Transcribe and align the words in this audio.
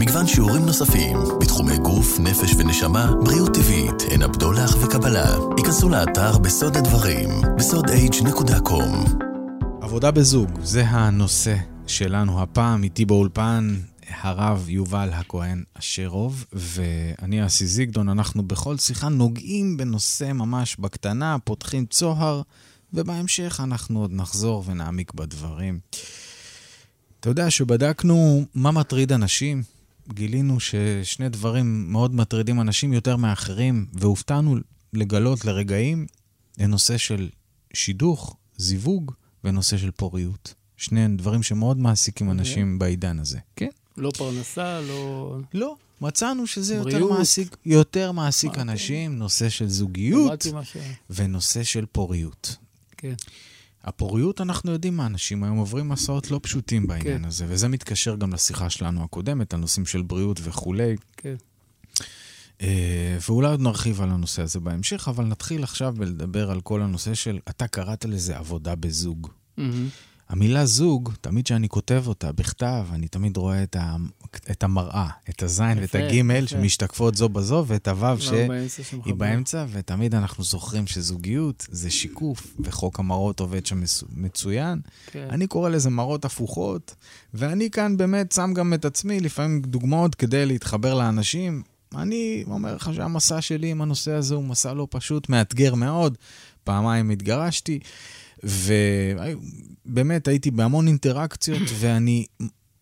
מגוון 0.00 0.26
שיעורים 0.26 0.66
נוספים 0.66 1.16
בתחומי 1.40 1.78
גוף, 1.78 2.20
נפש 2.20 2.54
ונשמה, 2.58 3.12
בריאות 3.24 3.54
טבעית, 3.54 4.02
עין 4.10 4.22
הבדולח 4.22 4.76
וקבלה. 4.82 5.36
היכנסו 5.56 5.88
לאתר 5.88 6.38
בסוד 6.38 6.76
הדברים, 6.76 7.28
בסודh.com. 7.58 9.22
עבודה 9.80 10.10
בזוג, 10.10 10.50
זה 10.62 10.84
הנושא 10.84 11.56
שלנו 11.86 12.42
הפעם, 12.42 12.82
איתי 12.82 13.04
באולפן 13.04 13.74
הרב 14.08 14.68
יובל 14.68 15.10
הכהן 15.12 15.64
אשרוב, 15.74 16.44
ואני 16.52 17.46
אסי 17.46 17.66
זיגדון, 17.66 18.08
אנחנו 18.08 18.42
בכל 18.42 18.76
שיחה 18.76 19.08
נוגעים 19.08 19.76
בנושא 19.76 20.32
ממש 20.32 20.76
בקטנה, 20.78 21.36
פותחים 21.44 21.86
צוהר, 21.86 22.42
ובהמשך 22.92 23.60
אנחנו 23.64 24.00
עוד 24.00 24.12
נחזור 24.12 24.64
ונעמיק 24.66 25.14
בדברים. 25.14 25.78
אתה 27.20 27.28
יודע 27.28 27.50
שבדקנו 27.50 28.44
מה 28.54 28.70
מטריד 28.70 29.12
אנשים, 29.12 29.77
גילינו 30.14 30.60
ששני 30.60 31.28
דברים 31.28 31.92
מאוד 31.92 32.14
מטרידים 32.14 32.60
אנשים 32.60 32.92
יותר 32.92 33.16
מאחרים, 33.16 33.86
והופתענו 33.92 34.56
לגלות 34.92 35.44
לרגעים 35.44 36.06
לנושא 36.58 36.96
של 36.96 37.28
שידוך, 37.74 38.36
זיווג 38.56 39.12
ונושא 39.44 39.78
של 39.78 39.90
פוריות. 39.90 40.54
שני 40.76 41.08
דברים 41.08 41.42
שמאוד 41.42 41.78
מעסיקים 41.78 42.30
אנשים 42.30 42.76
okay. 42.76 42.80
בעידן 42.80 43.18
הזה. 43.18 43.38
כן. 43.56 43.68
לא 43.96 44.10
פרנסה, 44.10 44.80
לא... 44.80 45.36
לא, 45.54 45.76
מצאנו 46.00 46.46
שזה 46.46 46.80
בריאות. 46.80 47.00
יותר 47.00 47.14
מעסיק, 47.18 47.56
יותר 47.66 48.12
מעסיק 48.12 48.52
okay. 48.52 48.60
אנשים, 48.60 49.18
נושא 49.18 49.48
של 49.48 49.68
זוגיות 49.68 50.46
ונושא 51.10 51.62
של 51.62 51.86
פוריות. 51.92 52.56
כן. 52.96 53.14
הפוריות, 53.88 54.40
אנחנו 54.40 54.72
יודעים 54.72 54.96
מה, 54.96 55.06
אנשים 55.06 55.44
היום 55.44 55.56
עוברים 55.56 55.88
מסעות 55.88 56.30
לא 56.30 56.40
פשוטים 56.42 56.86
בעניין 56.86 57.18
כן. 57.18 57.24
הזה, 57.24 57.44
וזה 57.48 57.68
מתקשר 57.68 58.16
גם 58.16 58.32
לשיחה 58.32 58.70
שלנו 58.70 59.04
הקודמת, 59.04 59.54
על 59.54 59.60
נושאים 59.60 59.86
של 59.86 60.02
בריאות 60.02 60.40
וכולי. 60.42 60.96
כן. 61.16 61.34
Uh, 62.58 62.62
ואולי 63.28 63.48
עוד 63.50 63.60
נרחיב 63.60 64.00
על 64.00 64.10
הנושא 64.10 64.42
הזה 64.42 64.60
בהמשך, 64.60 65.08
אבל 65.08 65.24
נתחיל 65.24 65.62
עכשיו 65.62 65.94
בלדבר 65.98 66.50
על 66.50 66.60
כל 66.60 66.82
הנושא 66.82 67.14
של, 67.14 67.38
אתה 67.48 67.66
קראת 67.66 68.04
לזה 68.04 68.36
עבודה 68.38 68.74
בזוג. 68.74 69.28
Mm-hmm. 69.58 69.62
המילה 70.28 70.66
זוג, 70.66 71.12
תמיד 71.20 71.44
כשאני 71.44 71.68
כותב 71.68 72.02
אותה 72.06 72.32
בכתב, 72.32 72.86
אני 72.92 73.08
תמיד 73.08 73.36
רואה 73.36 73.62
את, 73.62 73.76
את 74.50 74.62
המראה, 74.62 75.08
את 75.30 75.42
הזין 75.42 75.78
ואת 75.78 75.94
הגימל 75.94 76.46
שמשתקפות 76.46 77.14
זו 77.14 77.28
בזו, 77.28 77.64
ואת 77.66 77.88
הוו 77.88 78.16
שהיא 78.20 79.14
באמצע, 79.14 79.66
ותמיד 79.72 80.14
אנחנו 80.14 80.44
זוכרים 80.44 80.86
שזוגיות 80.86 81.66
זה 81.70 81.90
שיקוף, 81.90 82.56
וחוק 82.60 82.98
המראות 82.98 83.40
עובד 83.40 83.66
שם 83.66 83.82
מצוין. 84.10 84.80
כן. 85.06 85.26
אני 85.30 85.46
קורא 85.46 85.68
לזה 85.68 85.90
מראות 85.90 86.24
הפוכות, 86.24 86.94
ואני 87.34 87.70
כאן 87.70 87.96
באמת 87.96 88.32
שם 88.32 88.52
גם 88.54 88.74
את 88.74 88.84
עצמי, 88.84 89.20
לפעמים 89.20 89.62
דוגמאות 89.62 90.14
כדי 90.14 90.46
להתחבר 90.46 90.94
לאנשים. 90.94 91.62
אני 91.96 92.44
אומר 92.46 92.74
לך 92.74 92.90
שהמסע 92.94 93.40
שלי 93.40 93.70
עם 93.70 93.82
הנושא 93.82 94.12
הזה 94.12 94.34
הוא 94.34 94.44
מסע 94.44 94.74
לא 94.74 94.86
פשוט, 94.90 95.28
מאתגר 95.28 95.74
מאוד. 95.74 96.16
פעמיים 96.64 97.10
התגרשתי. 97.10 97.78
ובאמת 98.44 100.28
הייתי 100.28 100.50
בהמון 100.50 100.88
אינטראקציות, 100.88 101.62
ואני 101.80 102.26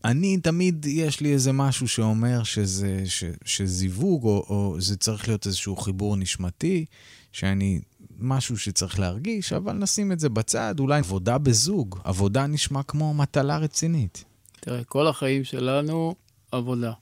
אני 0.07 0.39
תמיד, 0.39 0.87
יש 0.87 1.21
לי 1.21 1.33
איזה 1.33 1.53
משהו 1.53 1.89
שאומר 1.89 2.43
שזה, 2.43 3.03
ש, 3.07 3.25
שזיווג, 3.45 4.25
או, 4.25 4.47
או 4.49 4.81
זה 4.81 4.97
צריך 4.97 5.29
להיות 5.29 5.47
איזשהו 5.47 5.77
חיבור 5.77 6.17
נשמתי, 6.17 6.85
שאני, 7.33 7.81
משהו 8.19 8.59
שצריך 8.59 9.01
להרגיש, 9.01 9.53
אבל 9.53 9.73
נשים 9.73 10.13
את 10.13 10.21
זה 10.21 10.29
בצד, 10.29 10.75
אולי 10.79 10.99
עבודה 10.99 11.39
בזוג. 11.39 11.99
עבודה 12.05 12.47
נשמע 12.47 12.83
כמו 12.83 13.15
מטלה 13.15 13.59
רצינית. 13.59 14.25
תראה, 14.61 14.85
כל 14.85 15.07
החיים 15.07 15.45
שלנו, 15.45 16.15
עבודה. 16.53 16.93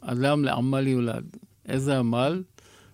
אדם 0.00 0.44
לעמל 0.44 0.86
יולד. 0.86 1.36
איזה 1.68 1.98
עמל? 1.98 2.42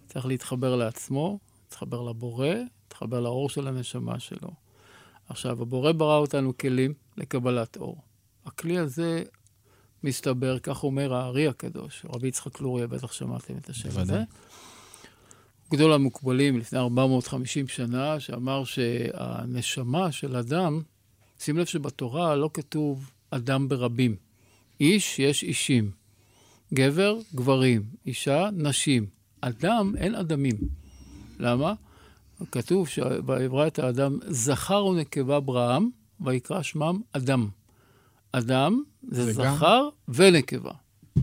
צריך 0.07 0.27
להתחבר 0.27 0.77
לעצמו, 0.77 1.39
להתחבר 1.65 2.03
לבורא, 2.03 2.49
להתחבר 2.85 3.21
לאור 3.21 3.49
של 3.49 3.69
הנשמה 3.69 4.21
שלו. 4.21 4.51
עכשיו, 5.29 5.63
הבורא 5.63 5.93
ברא 5.93 6.17
אותנו 6.17 6.59
כלים 6.59 6.95
לקבלת 7.17 7.77
אור. 7.77 8.06
הכלי 8.47 8.79
הזה 8.79 9.23
מסתבר, 10.05 10.59
כך 10.59 10.85
אומר 10.85 11.15
הארי 11.15 11.49
הקדוש, 11.49 12.07
רבי 12.09 12.29
יצחק 12.29 12.61
לוריה, 12.61 12.87
בטח 12.87 13.13
שמעתם 13.13 13.57
את 13.57 13.69
השם 13.69 14.01
הזה. 14.01 14.23
גדול 15.73 15.93
המוקבלים 15.93 16.59
לפני 16.59 16.79
450 16.79 17.69
שנה, 17.69 18.21
שאמר 18.21 18.65
שהנשמה 18.65 20.13
של 20.13 20.37
אדם, 20.37 20.83
שים 21.41 21.59
לב 21.59 21.67
שבתורה 21.67 22.37
לא 22.37 22.51
כתוב 22.55 23.11
אדם 23.31 23.69
ברבים. 23.69 24.17
איש, 24.81 25.19
יש 25.19 25.43
אישים. 25.43 25.91
גבר, 26.75 27.19
גברים. 27.35 27.83
אישה, 28.07 28.49
נשים. 28.53 29.07
אדם, 29.41 29.93
אין 29.97 30.15
אדמים. 30.15 30.57
למה? 31.39 31.75
כתוב 32.53 32.89
שויברא 32.89 33.67
את 33.67 33.79
האדם 33.79 34.19
זכר 34.29 34.85
ונקבה 34.85 35.41
בראם, 35.41 35.89
ויקרא 36.21 36.63
שמם 36.63 37.01
אדם. 37.13 37.49
אדם 38.33 38.83
זה 39.09 39.33
זכר 39.33 39.89
גם? 40.09 40.15
ונקבה. 40.15 40.73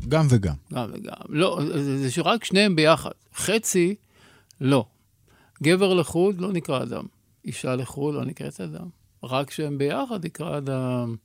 גם 0.07 0.27
וגם. 0.29 0.53
גם 0.73 0.89
וגם. 0.93 1.13
לא, 1.29 1.59
זה 1.99 2.11
שרק 2.11 2.43
שניהם 2.43 2.75
ביחד. 2.75 3.11
חצי, 3.35 3.95
לא. 4.61 4.85
גבר 5.63 5.93
לחוד 5.93 6.41
לא 6.41 6.51
נקרא 6.51 6.83
אדם. 6.83 7.05
אישה 7.45 7.75
לחוד 7.75 8.15
לא 8.15 8.25
נקראת 8.25 8.61
אדם. 8.61 8.87
רק 9.23 9.47
כשהם 9.47 9.77
ביחד 9.77 10.25
נקרא 10.25 10.57
אדם. 10.57 11.15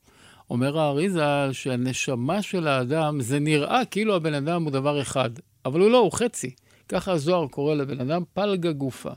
אומר 0.50 0.78
האריזה 0.78 1.48
שהנשמה 1.52 2.42
של 2.42 2.68
האדם, 2.68 3.20
זה 3.20 3.38
נראה 3.38 3.84
כאילו 3.84 4.16
הבן 4.16 4.34
אדם 4.34 4.62
הוא 4.62 4.72
דבר 4.72 5.02
אחד, 5.02 5.30
אבל 5.64 5.80
הוא 5.80 5.90
לא, 5.90 5.98
הוא 5.98 6.12
חצי. 6.12 6.54
ככה 6.88 7.12
הזוהר 7.12 7.46
קורא 7.46 7.74
לבן 7.74 8.00
אדם 8.00 8.22
פלגה 8.34 8.72
גופה. 8.72 9.10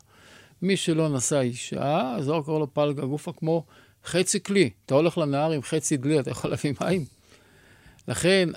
מי 0.62 0.78
שלא 0.78 1.10
נשא 1.10 1.40
אישה, 1.40 2.18
לא 2.28 2.42
קורא 2.46 2.60
לו 2.60 2.74
פלגה 2.74 3.06
גופה 3.06 3.32
כמו 3.34 3.66
חצי 4.06 4.44
כלי. 4.44 4.70
אתה 4.86 4.96
הולך 4.96 5.18
לנהר 5.18 5.52
עם 5.52 5.62
חצי 5.62 5.98
דלי, 5.98 6.20
אתה 6.20 6.32
יכול 6.32 6.50
להביא 6.50 6.74
מים. 6.82 7.06
לכן, 8.08 8.50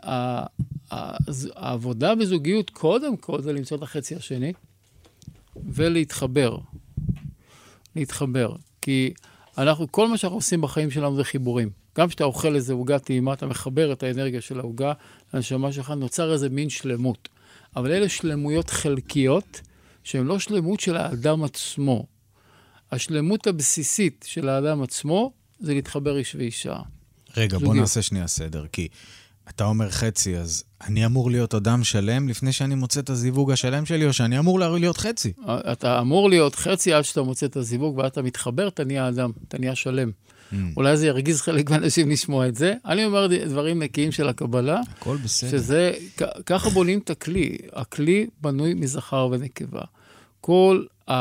העבודה 1.57 2.15
בזוגיות, 2.15 2.71
קודם 2.71 3.17
כל, 3.17 3.43
זה 3.43 3.53
למצוא 3.53 3.77
את 3.77 3.83
החצי 3.83 4.15
השני 4.15 4.53
ולהתחבר. 5.57 6.57
להתחבר. 7.97 8.55
כי 8.83 9.13
אנחנו, 9.59 9.93
כל 9.93 10.09
מה 10.09 10.17
שאנחנו 10.17 10.39
עושים 10.39 10.61
בחיים 10.61 10.91
שלנו 10.91 11.17
זה 11.17 11.25
חיבורים. 11.25 11.71
גם 11.99 12.09
כשאתה 12.09 12.25
אוכל 12.25 12.55
איזה 12.55 12.73
עוגה 12.73 12.99
טעימה, 12.99 13.33
אתה 13.33 13.47
מחבר 13.47 13.93
את 13.93 14.03
האנרגיה 14.03 14.41
של 14.41 14.61
העוגה 14.61 14.93
לנשמה 15.35 15.73
שלך, 15.73 15.91
נוצר 15.91 16.33
איזה 16.33 16.49
מין 16.49 16.69
שלמות. 16.69 17.29
אבל 17.77 17.93
אלה 17.93 18.09
שלמויות 18.09 18.71
חלקיות, 18.71 19.61
שהן 20.05 20.27
לא 20.27 20.39
שלמות 20.39 20.81
של 20.81 20.97
האדם 20.97 21.45
עצמו. 21.45 22.07
השלמות 22.95 23.47
הבסיסית 23.47 24.25
של 24.29 24.49
האדם 24.49 24.83
עצמו 24.83 25.33
זה 25.61 25.75
להתחבר 25.75 26.17
איש 26.19 26.35
ואישה. 26.35 26.77
רגע, 27.37 27.59
בוא 27.59 27.75
נעשה 27.75 28.03
שנייה 28.03 28.27
סדר, 28.27 28.67
כי 28.73 28.89
אתה 29.49 29.65
אומר 29.65 29.91
חצי, 29.91 30.37
אז 30.37 30.65
אני 30.87 31.07
אמור 31.07 31.31
להיות 31.31 31.55
אדם 31.55 31.85
שלם 31.85 32.29
לפני 32.29 32.53
שאני 32.53 32.75
מוצא 32.75 33.01
את 33.01 33.11
הזיווג 33.11 33.51
השלם 33.51 33.87
שלי, 33.87 34.07
או 34.07 34.13
שאני 34.13 34.39
אמור 34.39 34.59
להיות 34.59 34.97
חצי? 34.97 35.33
אתה 35.73 36.01
אמור 36.01 36.31
להיות 36.31 36.55
חצי 36.55 36.93
עד 36.93 37.03
שאתה 37.03 37.23
מוצא 37.23 37.47
את 37.47 37.57
הזיווג, 37.57 37.99
ואתה 37.99 38.23
מתחבר, 38.23 38.69
אתה 38.69 38.85
נהיה 38.85 39.09
אדם, 39.09 39.31
אתה 39.49 39.59
נהיה 39.59 39.75
שלם. 39.75 40.11
Mm. 40.11 40.57
אולי 40.77 40.97
זה 40.97 41.07
ירגיז 41.07 41.41
חלק 41.41 41.71
מהאנשים 41.71 42.11
לשמוע 42.11 42.49
את 42.49 42.55
זה. 42.55 42.75
אני 42.87 43.05
אומר 43.05 43.27
דברים 43.47 43.83
נקיים 43.83 44.13
של 44.13 44.29
הקבלה. 44.29 44.81
הכל 44.99 45.17
בסדר. 45.25 45.51
שזה, 45.51 45.93
ככה 46.47 46.71
בונים 46.71 46.99
את 46.99 47.11
הכלי. 47.11 47.57
הכלי 47.73 48.27
בנוי 48.41 48.75
מזכר 48.75 49.29
ונקבה. 49.33 49.83
כל, 50.41 50.85
ה, 51.11 51.15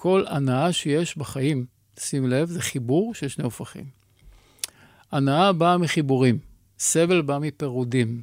כל 0.00 0.24
הנאה 0.28 0.72
שיש 0.72 1.18
בחיים, 1.18 1.66
שים 1.98 2.28
לב, 2.28 2.48
זה 2.48 2.60
חיבור 2.60 3.14
של 3.14 3.28
שני 3.28 3.44
הופכים. 3.44 3.84
הנאה 5.12 5.52
באה 5.52 5.78
מחיבורים, 5.78 6.38
סבל 6.78 7.22
בא 7.22 7.38
מפירודים. 7.38 8.22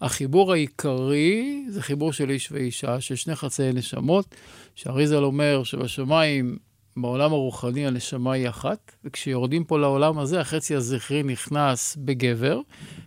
החיבור 0.00 0.52
העיקרי 0.52 1.64
זה 1.70 1.82
חיבור 1.82 2.12
של 2.12 2.30
איש 2.30 2.52
ואישה, 2.52 3.00
של 3.00 3.14
שני 3.14 3.36
חצאי 3.36 3.72
נשמות, 3.72 4.34
שאריזל 4.74 5.24
אומר 5.24 5.64
שבשמיים 5.64 6.58
בעולם 6.96 7.32
הרוחני 7.32 7.86
הנשמה 7.86 8.32
היא 8.32 8.48
אחת, 8.48 8.92
וכשיורדים 9.04 9.64
פה 9.64 9.78
לעולם 9.78 10.18
הזה, 10.18 10.40
החצי 10.40 10.74
הזכרי 10.74 11.22
נכנס 11.22 11.96
בגבר, 12.00 12.60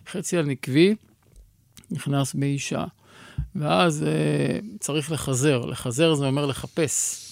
חצי 0.06 0.38
הנקבי 0.38 0.94
נכנס 1.90 2.34
באישה. 2.34 2.84
ואז 3.54 4.02
אה, 4.02 4.58
צריך 4.78 5.12
לחזר. 5.12 5.66
לחזר 5.66 6.14
זה 6.14 6.26
אומר 6.26 6.46
לחפש. 6.46 7.29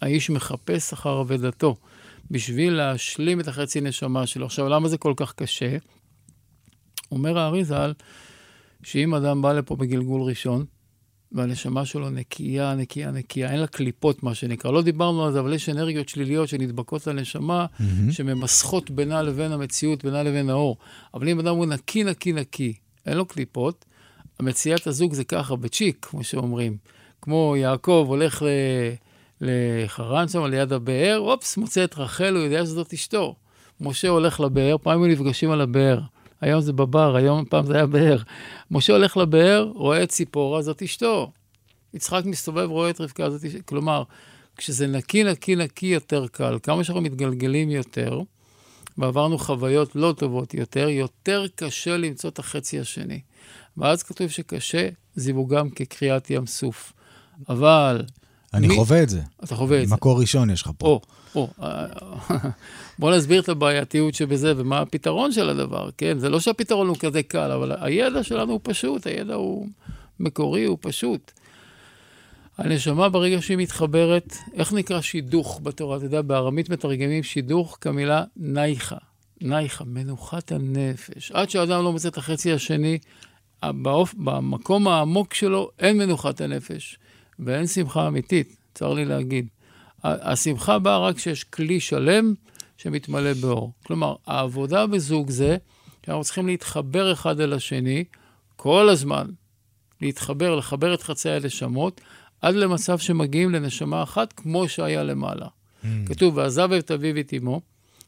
האיש 0.00 0.30
מחפש 0.30 0.92
אחר 0.92 1.20
אבדתו 1.20 1.76
בשביל 2.30 2.72
להשלים 2.72 3.40
את 3.40 3.48
החצי 3.48 3.80
נשמה 3.80 4.26
שלו. 4.26 4.46
עכשיו, 4.46 4.68
למה 4.68 4.88
זה 4.88 4.98
כל 4.98 5.14
כך 5.16 5.32
קשה? 5.32 5.76
אומר 7.12 7.38
הארי 7.38 7.64
ז"ל, 7.64 7.92
שאם 8.82 9.14
אדם 9.14 9.42
בא 9.42 9.52
לפה 9.52 9.76
בגלגול 9.76 10.22
ראשון, 10.22 10.64
והנשמה 11.32 11.84
שלו 11.84 12.10
נקייה, 12.10 12.74
נקייה, 12.74 13.10
נקייה, 13.10 13.50
אין 13.50 13.60
לה 13.60 13.66
קליפות, 13.66 14.22
מה 14.22 14.34
שנקרא. 14.34 14.70
לא 14.70 14.82
דיברנו 14.82 15.24
על 15.24 15.32
זה, 15.32 15.40
אבל 15.40 15.52
יש 15.52 15.68
אנרגיות 15.68 16.08
שליליות 16.08 16.48
שנדבקות 16.48 17.06
לנשמה, 17.06 17.66
mm-hmm. 17.66 18.12
שממסכות 18.12 18.90
בינה 18.90 19.22
לבין 19.22 19.52
המציאות, 19.52 20.04
בינה 20.04 20.22
לבין 20.22 20.50
האור. 20.50 20.76
אבל 21.14 21.28
אם 21.28 21.40
אדם 21.40 21.56
הוא 21.56 21.66
נקי, 21.66 22.04
נקי, 22.04 22.32
נקי, 22.32 22.74
אין 23.06 23.16
לו 23.16 23.26
קליפות, 23.26 23.84
מציאת 24.40 24.86
הזוג 24.86 25.14
זה 25.14 25.24
ככה, 25.24 25.56
בצ'יק, 25.56 26.06
כמו 26.10 26.24
שאומרים. 26.24 26.76
כמו 27.22 27.54
יעקב 27.58 28.04
הולך 28.08 28.42
ל... 28.42 28.46
לחרן 29.40 30.28
שם 30.28 30.44
ליד 30.44 30.72
הבאר, 30.72 31.18
אופס, 31.18 31.56
מוצא 31.56 31.84
את 31.84 31.98
רחל, 31.98 32.36
הוא 32.36 32.44
יודע 32.44 32.64
שזאת 32.64 32.92
אשתו. 32.92 33.34
משה 33.80 34.08
הולך 34.08 34.40
לבאר, 34.40 34.76
פעם 34.78 35.02
היו 35.02 35.12
נפגשים 35.12 35.50
על 35.50 35.60
הבאר. 35.60 36.00
היום 36.40 36.60
זה 36.60 36.72
בבר, 36.72 37.16
היום 37.16 37.44
פעם 37.44 37.66
זה 37.66 37.74
היה 37.74 37.86
באר. 37.86 38.18
משה 38.70 38.92
הולך 38.92 39.16
לבאר, 39.16 39.70
רואה 39.74 40.02
את 40.02 40.08
ציפורה, 40.08 40.62
זאת 40.62 40.82
אשתו. 40.82 41.32
יצחק 41.94 42.22
מסתובב, 42.24 42.70
רואה 42.70 42.90
את 42.90 43.00
רבקה, 43.00 43.30
זאת 43.30 43.44
אשתו. 43.44 43.58
כלומר, 43.64 44.02
כשזה 44.56 44.86
נקי, 44.86 45.24
נקי, 45.24 45.56
נקי 45.56 45.86
יותר 45.86 46.26
קל, 46.26 46.58
כמה 46.62 46.84
שאנחנו 46.84 47.02
מתגלגלים 47.02 47.70
יותר, 47.70 48.20
ועברנו 48.98 49.38
חוויות 49.38 49.96
לא 49.96 50.14
טובות 50.18 50.54
יותר, 50.54 50.88
יותר 50.88 51.46
קשה 51.56 51.96
למצוא 51.96 52.30
את 52.30 52.38
החצי 52.38 52.80
השני. 52.80 53.20
ואז 53.76 54.02
כתוב 54.02 54.28
שקשה 54.28 54.88
זיווגם 55.14 55.70
כקריעת 55.70 56.30
ים 56.30 56.46
סוף. 56.46 56.92
אבל... 57.48 58.02
אני 58.54 58.68
מי... 58.68 58.74
חווה 58.74 59.02
את 59.02 59.08
זה. 59.08 59.20
אתה 59.44 59.56
חווה 59.56 59.82
את 59.82 59.88
זה. 59.88 59.94
מקור 59.94 60.20
ראשון 60.20 60.50
יש 60.50 60.62
לך 60.62 60.70
פה. 60.78 61.00
או, 61.34 61.48
או. 61.58 61.68
בוא 62.98 63.16
נסביר 63.16 63.40
את 63.40 63.48
הבעייתיות 63.48 64.14
שבזה 64.14 64.52
ומה 64.56 64.80
הפתרון 64.80 65.32
של 65.32 65.48
הדבר, 65.48 65.90
כן? 65.98 66.18
זה 66.18 66.28
לא 66.28 66.40
שהפתרון 66.40 66.88
הוא 66.88 66.96
כזה 66.96 67.22
קל, 67.22 67.50
אבל 67.50 67.72
הידע 67.80 68.22
שלנו 68.22 68.52
הוא 68.52 68.60
פשוט, 68.62 69.06
הידע 69.06 69.34
הוא 69.34 69.68
מקורי, 70.20 70.64
הוא 70.64 70.78
פשוט. 70.80 71.32
הנשמה 72.58 73.08
ברגע 73.08 73.42
שהיא 73.42 73.56
מתחברת, 73.56 74.36
איך 74.54 74.72
נקרא 74.72 75.00
שידוך 75.00 75.60
בתורה? 75.62 75.96
אתה 75.96 76.04
יודע, 76.04 76.22
בארמית 76.22 76.70
מתרגמים 76.70 77.22
שידוך 77.22 77.78
כמילה 77.80 78.24
נייחה. 78.36 78.96
נייחה, 79.40 79.84
מנוחת 79.84 80.52
הנפש. 80.52 81.32
עד 81.32 81.50
שהאדם 81.50 81.84
לא 81.84 81.92
מוצא 81.92 82.08
את 82.08 82.16
החצי 82.16 82.52
השני, 82.52 82.98
באופ... 83.64 84.14
במקום 84.14 84.88
העמוק 84.88 85.34
שלו 85.34 85.70
אין 85.78 85.98
מנוחת 85.98 86.40
הנפש 86.40 86.98
ואין 87.44 87.66
שמחה 87.66 88.06
אמיתית, 88.06 88.56
צר 88.74 88.92
לי 88.92 89.04
להגיד. 89.04 89.46
השמחה 90.04 90.78
באה 90.78 90.98
רק 90.98 91.16
כשיש 91.16 91.44
כלי 91.44 91.80
שלם 91.80 92.34
שמתמלא 92.76 93.32
באור. 93.32 93.72
כלומר, 93.86 94.14
העבודה 94.26 94.86
בזוג 94.86 95.30
זה 95.30 95.56
שאנחנו 96.06 96.24
צריכים 96.24 96.46
להתחבר 96.46 97.12
אחד 97.12 97.40
אל 97.40 97.52
השני 97.52 98.04
כל 98.56 98.88
הזמן, 98.88 99.26
להתחבר, 100.00 100.56
לחבר 100.56 100.94
את 100.94 101.02
חצי 101.02 101.30
הנשמות, 101.30 102.00
עד 102.40 102.54
למצב 102.54 102.98
שמגיעים 102.98 103.50
לנשמה 103.50 104.02
אחת 104.02 104.32
כמו 104.32 104.68
שהיה 104.68 105.02
למעלה. 105.02 105.46
Mm. 105.46 105.86
כתוב, 106.06 106.36
ועזב 106.36 106.72
את 106.72 106.90
אביו 106.90 107.20
את 107.20 107.34
אמו, 107.36 107.60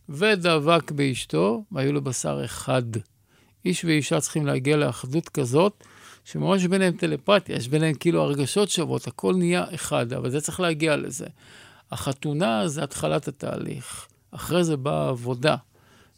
ודבק 0.08 0.90
באשתו, 0.90 1.64
והיו 1.72 1.92
לו 1.92 2.02
בשר 2.02 2.44
אחד. 2.44 2.82
איש 3.64 3.84
ואישה 3.84 4.20
צריכים 4.20 4.46
להגיע 4.46 4.76
לאחדות 4.76 5.28
כזאת, 5.28 5.84
שממש 6.24 6.66
ביניהם 6.66 6.96
טלפתיה, 6.96 7.56
יש 7.56 7.68
ביניהם 7.68 7.94
כאילו 7.94 8.22
הרגשות 8.22 8.68
שוות, 8.70 9.06
הכל 9.06 9.34
נהיה 9.34 9.64
אחד, 9.74 10.12
אבל 10.12 10.30
זה 10.30 10.40
צריך 10.40 10.60
להגיע 10.60 10.96
לזה. 10.96 11.26
החתונה 11.90 12.68
זה 12.68 12.82
התחלת 12.82 13.28
התהליך. 13.28 14.06
אחרי 14.30 14.64
זה 14.64 14.76
באה 14.76 15.06
העבודה. 15.06 15.56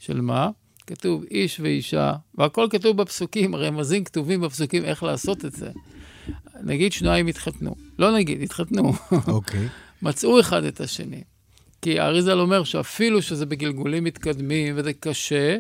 של 0.00 0.20
מה? 0.20 0.50
כתוב 0.86 1.24
איש 1.30 1.60
ואישה, 1.60 2.12
והכל 2.34 2.66
כתוב 2.70 2.96
בפסוקים, 2.96 3.56
רמזים 3.56 4.04
כתובים 4.04 4.40
בפסוקים 4.40 4.84
איך 4.84 5.02
לעשות 5.02 5.44
את 5.44 5.52
זה. 5.52 5.70
נגיד 6.62 6.92
שניים 6.92 7.26
התחתנו. 7.26 7.74
לא 7.98 8.16
נגיד, 8.16 8.42
התחתנו. 8.42 8.92
אוקיי. 9.28 9.66
Okay. 9.66 9.68
מצאו 10.02 10.40
אחד 10.40 10.64
את 10.64 10.80
השני. 10.80 11.22
כי 11.82 12.00
האריזל 12.00 12.38
אומר 12.38 12.64
שאפילו 12.64 13.22
שזה 13.22 13.46
בגלגולים 13.46 14.04
מתקדמים 14.04 14.74
וזה 14.78 14.92
קשה, 14.92 15.56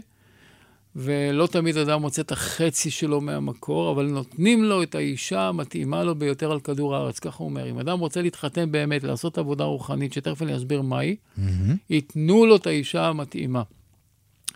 ולא 0.96 1.46
תמיד 1.46 1.76
אדם 1.76 2.00
מוצא 2.00 2.22
את 2.22 2.32
החצי 2.32 2.90
שלו 2.90 3.20
מהמקור, 3.20 3.92
אבל 3.92 4.06
נותנים 4.06 4.64
לו 4.64 4.82
את 4.82 4.94
האישה 4.94 5.48
המתאימה 5.48 6.04
לו 6.04 6.14
ביותר 6.14 6.52
על 6.52 6.60
כדור 6.60 6.96
הארץ, 6.96 7.18
ככה 7.18 7.38
הוא 7.38 7.48
אומר. 7.48 7.70
אם 7.70 7.78
אדם 7.78 7.98
רוצה 7.98 8.22
להתחתן 8.22 8.72
באמת, 8.72 9.04
לעשות 9.04 9.38
עבודה 9.38 9.64
רוחנית, 9.64 10.12
שתכף 10.12 10.42
אני 10.42 10.56
אסביר 10.56 10.82
מהי, 10.82 11.16
mm-hmm. 11.16 11.40
ייתנו 11.90 12.46
לו 12.46 12.56
את 12.56 12.66
האישה 12.66 13.06
המתאימה, 13.06 13.62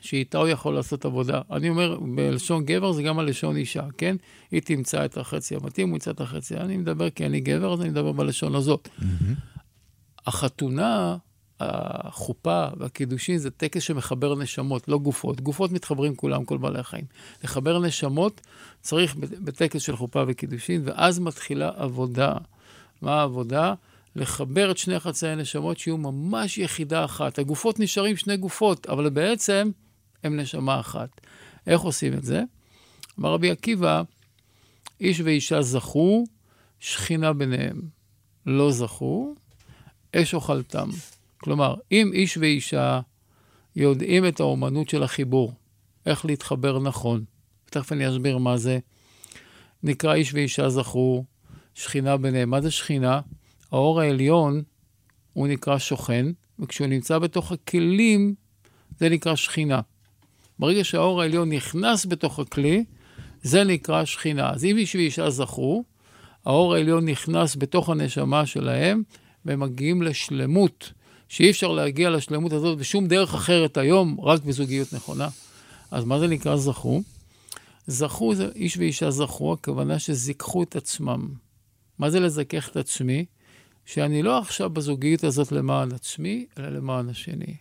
שאיתה 0.01 0.39
הוא 0.39 0.49
יכול 0.49 0.75
לעשות 0.75 1.05
עבודה. 1.05 1.41
אני 1.51 1.69
אומר, 1.69 1.99
בלשון 2.15 2.65
גבר 2.65 2.93
זה 2.93 3.03
גם 3.03 3.19
הלשון 3.19 3.57
אישה, 3.57 3.85
כן? 3.99 4.17
היא 4.51 4.63
תמצא 4.63 5.05
את 5.05 5.19
החצי 5.19 5.57
המתאים, 5.57 5.89
הוא 5.89 5.95
ימצא 5.95 6.11
את 6.11 6.21
החצי. 6.21 6.57
אני 6.57 6.77
מדבר 6.77 7.11
כי 7.11 7.27
אני 7.27 7.41
גבר, 7.41 7.73
אז 7.73 7.81
אני 7.81 7.89
מדבר 7.89 8.13
בלשון 8.13 8.55
הזאת. 8.55 8.89
Mm-hmm. 8.99 9.05
החתונה 10.27 11.17
החופה 11.61 12.67
והקידושין 12.77 13.39
זה 13.39 13.51
טקס 13.51 13.83
שמחבר 13.83 14.35
נשמות, 14.35 14.89
לא 14.89 14.99
גופות. 14.99 15.41
גופות 15.41 15.73
מתחברים 15.73 16.15
כולם, 16.15 16.45
כל 16.45 16.59
בעלי 16.59 16.79
החיים. 16.79 17.05
לחבר 17.45 17.79
נשמות 17.79 18.41
צריך 18.81 19.15
בטקס 19.17 19.83
של 19.83 19.97
חופה 19.97 20.25
וקידושין, 20.29 20.83
ואז 20.85 21.19
מתחילה 21.19 21.71
עבודה. 21.77 22.35
מה 23.03 23.21
העבודה? 23.21 23.75
לחבר 24.17 24.71
את 24.71 24.79
שני 24.79 25.01
חצאי 25.01 25.29
הנשמות 25.29 25.79
שיהיו 25.79 25.99
ממש 25.99 26.59
יחידה 26.59 27.05
אחת. 27.05 27.39
הגופות 27.39 27.81
נשארים 27.81 28.17
שני 28.17 28.37
גופות, 28.37 28.87
אבל 28.87 29.11
בעצם 29.11 29.71
הם 30.25 30.41
נשמה 30.41 30.81
אחת. 30.81 31.09
איך 31.67 31.81
עושים 31.81 32.15
את 32.15 32.25
זה? 32.25 32.43
אמר 33.21 33.33
רבי 33.33 33.51
עקיבא, 33.51 34.03
איש 35.01 35.21
ואישה 35.21 35.63
זכו, 35.63 36.25
שכינה 36.81 37.33
ביניהם. 37.33 37.81
לא 38.47 38.71
זכו, 38.71 39.35
אש 40.17 40.35
אוכלתם. 40.35 40.89
כלומר, 41.39 41.75
אם 41.93 42.11
איש 42.13 42.37
ואישה 42.37 43.01
יודעים 43.77 44.29
את 44.29 44.41
האומנות 44.41 44.89
של 44.89 45.03
החיבור, 45.03 45.53
איך 46.07 46.25
להתחבר 46.25 46.79
נכון, 46.79 47.25
תכף 47.71 47.93
אני 47.93 48.09
אסביר 48.09 48.39
מה 48.39 48.57
זה, 48.57 48.79
נקרא 49.83 50.15
איש 50.15 50.35
ואישה 50.35 50.69
זכו, 50.69 51.25
שכינה 51.75 52.17
ביניהם. 52.17 52.51
מה 52.51 52.61
זה 52.61 52.71
שכינה? 52.71 53.21
האור 53.73 54.01
העליון 54.01 54.63
הוא 55.33 55.49
נקרא 55.49 55.79
שוכן, 55.79 56.27
וכשהוא 56.59 56.87
נמצא 56.87 57.19
בתוך 57.19 57.53
הכלים, 57.53 58.35
זה 58.99 59.09
נקרא 59.09 59.35
שכינה. 59.35 59.81
ברגע 60.59 60.85
שהאור 60.85 61.23
העליון 61.23 61.53
נכנס 61.53 62.07
בתוך 62.07 62.39
הכלי, 62.39 62.85
זה 63.43 63.65
נקרא 63.65 64.05
שכינה. 64.05 64.51
אז 64.51 64.65
אם 64.65 64.77
איש 64.77 64.95
ואישה 64.95 65.31
זכו, 65.31 65.85
האור 66.45 66.75
העליון 66.75 67.09
נכנס 67.09 67.57
בתוך 67.57 67.91
הנשמה 67.91 68.47
שלהם, 68.47 69.03
והם 69.45 69.61
מגיעים 69.61 70.03
לשלמות 70.03 70.93
שאי 71.29 71.51
אפשר 71.51 71.73
להגיע 71.73 72.11
לשלמות 72.11 72.53
הזאת 72.53 72.79
בשום 72.79 73.09
דרך 73.09 73.35
אחרת 73.35 73.77
היום, 73.77 74.21
רק 74.21 74.43
בזוגיות 74.43 74.93
נכונה. 74.93 75.29
אז 75.91 76.05
מה 76.05 76.19
זה 76.19 76.27
נקרא 76.27 76.57
זכו? 76.57 77.03
זכו, 77.87 78.33
איש 78.55 78.77
ואישה 78.77 79.11
זכו, 79.11 79.53
הכוונה 79.53 79.99
שזיככו 79.99 80.63
את 80.63 80.77
עצמם. 80.77 81.29
מה 81.99 82.11
זה 82.11 82.21
לזכך 82.21 82.69
את 82.69 82.77
עצמי? 82.77 83.25
שאני 83.87 84.23
לא 84.23 84.39
עכשיו 84.39 84.71
בזוגיות 84.71 85.25
הזאת 85.25 85.53
למען 85.53 85.93
עצמי, 85.93 86.47
אלא 86.59 86.69
למען 86.69 87.09
השני. 87.09 87.55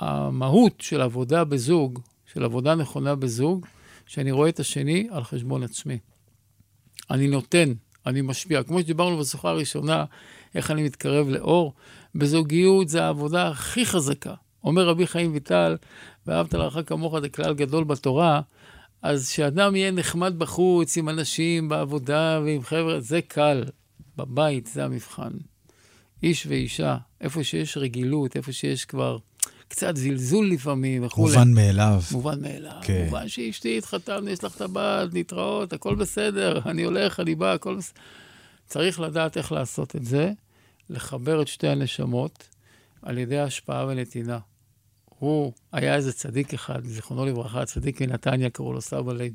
המהות 0.00 0.80
של 0.80 1.00
עבודה 1.00 1.44
בזוג, 1.44 2.00
של 2.32 2.44
עבודה 2.44 2.74
נכונה 2.74 3.14
בזוג, 3.14 3.66
שאני 4.06 4.32
רואה 4.32 4.48
את 4.48 4.60
השני 4.60 5.08
על 5.10 5.24
חשבון 5.24 5.62
עצמי. 5.62 5.98
אני 7.10 7.28
נותן, 7.28 7.72
אני 8.06 8.20
משפיע. 8.20 8.62
כמו 8.62 8.80
שדיברנו 8.80 9.18
בשיחה 9.18 9.48
הראשונה, 9.48 10.04
איך 10.54 10.70
אני 10.70 10.82
מתקרב 10.82 11.28
לאור. 11.28 11.72
בזוגיות 12.14 12.88
זה 12.88 13.04
העבודה 13.04 13.48
הכי 13.48 13.86
חזקה. 13.86 14.34
אומר 14.64 14.88
רבי 14.88 15.06
חיים 15.06 15.32
ויטל, 15.32 15.76
ואהבת 16.26 16.54
לרעך 16.54 16.78
כמוך 16.86 17.20
זה 17.20 17.28
כלל 17.28 17.54
גדול 17.54 17.84
בתורה, 17.84 18.40
אז 19.02 19.28
שאדם 19.28 19.76
יהיה 19.76 19.90
נחמד 19.90 20.38
בחוץ 20.38 20.96
עם 20.96 21.08
אנשים 21.08 21.68
בעבודה 21.68 22.40
ועם 22.44 22.62
חבר'ה, 22.62 23.00
זה 23.00 23.20
קל. 23.20 23.64
בבית 24.16 24.66
זה 24.66 24.84
המבחן. 24.84 25.30
איש 26.22 26.46
ואישה, 26.46 26.96
איפה 27.20 27.44
שיש 27.44 27.76
רגילות, 27.76 28.36
איפה 28.36 28.52
שיש 28.52 28.84
כבר 28.84 29.18
קצת 29.68 29.96
זלזול 29.96 30.50
לפעמים 30.50 31.04
וכולי. 31.04 31.34
מובן 31.34 31.52
מאליו. 31.52 32.00
מובן 32.12 32.42
מאליו. 32.42 32.72
כן. 32.82 33.04
מובן 33.04 33.28
שאשתי 33.28 33.78
התחתנו, 33.78 34.28
יש 34.28 34.44
לך 34.44 34.56
את 34.56 34.60
הבת, 34.60 35.14
להתראות, 35.14 35.72
הכל 35.72 35.94
בסדר, 35.94 36.60
אני 36.70 36.82
הולך, 36.82 37.20
אני 37.20 37.34
בא, 37.34 37.52
הכל 37.52 37.76
בסדר. 37.76 38.00
צריך 38.66 39.00
לדעת 39.00 39.36
איך 39.36 39.52
לעשות 39.52 39.96
את 39.96 40.04
זה, 40.04 40.32
לחבר 40.90 41.42
את 41.42 41.48
שתי 41.48 41.68
הנשמות 41.68 42.48
על 43.02 43.18
ידי 43.18 43.38
השפעה 43.38 43.86
ונתינה. 43.86 44.38
הוא, 45.18 45.52
היה 45.72 45.94
איזה 45.94 46.12
צדיק 46.12 46.54
אחד, 46.54 46.84
זיכרונו 46.84 47.26
לברכה, 47.26 47.64
צדיק 47.64 48.02
מנתניה, 48.02 48.50
קראו 48.50 48.72
לו 48.72 48.80
סבא 48.80 49.12
ליב. 49.12 49.34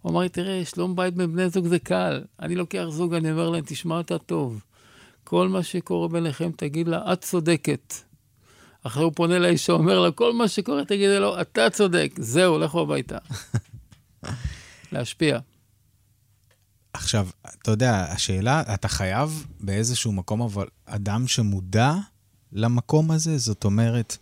הוא 0.00 0.12
אמר 0.12 0.20
לי, 0.20 0.28
תראה, 0.28 0.64
שלום 0.64 0.96
בית 0.96 1.14
בין 1.14 1.32
בני 1.32 1.48
זוג 1.48 1.66
זה 1.66 1.78
קל. 1.78 2.24
אני 2.40 2.54
לוקח 2.54 2.84
זוג, 2.88 3.14
אני 3.14 3.32
אומר 3.32 3.50
להם, 3.50 3.64
תשמע 3.66 3.98
אותה 3.98 4.18
טוב. 4.18 4.64
כל 5.24 5.48
מה 5.48 5.62
שקורה 5.62 6.08
ביניכם, 6.08 6.50
תגיד 6.56 6.88
לה, 6.88 7.12
את 7.12 7.20
צודקת. 7.20 7.94
אחרי 8.84 9.04
הוא 9.04 9.12
פונה 9.14 9.38
לאישה, 9.38 9.72
אומר 9.72 10.00
לה, 10.00 10.10
כל 10.10 10.32
מה 10.32 10.48
שקורה, 10.48 10.84
תגיד 10.84 11.10
לו, 11.10 11.40
אתה 11.40 11.70
צודק. 11.70 12.12
זהו, 12.18 12.58
לכו 12.58 12.80
הביתה. 12.80 13.18
להשפיע. 14.92 15.38
עכשיו, 16.92 17.28
אתה 17.62 17.70
יודע, 17.70 18.06
השאלה, 18.10 18.62
אתה 18.74 18.88
חייב 18.88 19.46
באיזשהו 19.60 20.12
מקום, 20.12 20.42
אבל 20.42 20.66
אדם 20.86 21.26
שמודע 21.26 21.94
למקום 22.52 23.10
הזה, 23.10 23.38
זאת 23.38 23.64
אומרת, 23.64 24.16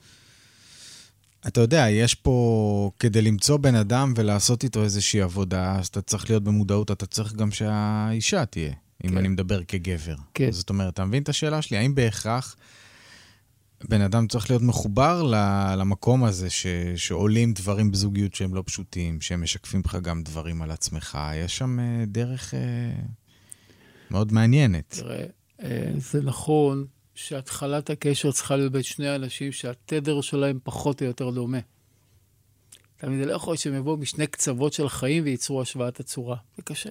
אתה 1.47 1.61
יודע, 1.61 1.87
יש 1.91 2.15
פה, 2.15 2.91
כדי 2.99 3.23
למצוא 3.23 3.57
בן 3.57 3.75
אדם 3.75 4.15
ולעשות 4.17 4.65
איתו 4.65 4.83
איזושהי 4.83 5.21
עבודה, 5.21 5.77
אז 5.79 5.87
אתה 5.87 6.03
צריך 6.03 6.31
להיות 6.31 6.45
במודעות, 6.45 6.91
אתה 6.91 7.07
צריך 7.07 7.33
גם 7.33 7.51
שהאישה 7.51 8.47
תהיה, 8.47 8.73
כן. 8.73 9.09
אם 9.09 9.19
אני 9.19 9.29
מדבר 9.29 9.65
כגבר. 9.69 10.15
כן. 10.35 10.51
זאת 10.51 10.71
אומרת, 10.71 10.95
אתה 10.95 11.05
מבין 11.05 11.23
את 11.23 11.29
השאלה 11.29 11.63
שלי? 11.63 11.77
האם 11.77 11.95
בהכרח 11.95 12.57
בן 13.89 14.01
אדם 14.01 14.27
צריך 14.27 14.51
להיות 14.51 14.63
מחובר 14.63 15.23
למקום 15.77 16.25
הזה 16.25 16.51
ש, 16.51 16.67
שעולים 16.97 17.53
דברים 17.53 17.91
בזוגיות 17.91 18.35
שהם 18.35 18.55
לא 18.55 18.63
פשוטים, 18.67 19.21
שהם 19.21 19.43
משקפים 19.43 19.83
לך 19.85 19.99
גם 20.03 20.23
דברים 20.23 20.63
על 20.63 20.71
עצמך? 20.71 21.19
יש 21.35 21.59
שם 21.59 21.81
אה, 21.81 22.05
דרך 22.07 22.55
אה, 22.55 22.61
מאוד 24.11 24.33
מעניינת. 24.33 24.95
תראה, 25.01 25.25
אה, 25.63 25.93
זה 25.97 26.23
נכון 26.23 26.87
שהתחלת 27.15 27.91
הקשר 27.91 28.33
צריכה 28.33 28.57
להיות 28.57 28.73
בין 28.73 28.83
שני 28.83 29.15
אנשים 29.15 29.53
שהתדר 29.53 30.21
שלהם 30.21 30.59
פחות 30.63 31.03
או 31.03 31.07
יותר 31.07 31.31
דומה. 31.31 31.59
תמיד 32.97 33.19
זה 33.19 33.27
לא 33.27 33.33
יכול 33.33 33.53
להיות 33.53 33.61
שהם 33.61 33.75
יבואו 33.75 33.97
משני 33.97 34.27
קצוות 34.27 34.73
של 34.73 34.89
חיים 34.89 35.25
וייצרו 35.25 35.63
השוואת 35.63 36.01
הצורה. 36.01 36.37
זה 36.57 36.63
קשה. 36.63 36.91